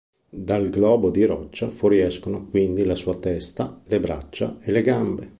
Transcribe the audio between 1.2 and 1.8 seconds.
roccia